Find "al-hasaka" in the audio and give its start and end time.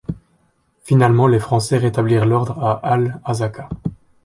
2.93-3.69